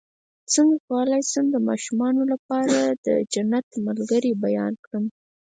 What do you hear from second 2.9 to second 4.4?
د جنت ملګري